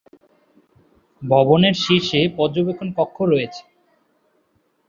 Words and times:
ভবনের 1.21 1.75
শীর্ষে 1.83 2.21
পর্যবেক্ষণ 2.37 2.89
কক্ষ 2.97 3.17
রয়েছে। 3.23 3.63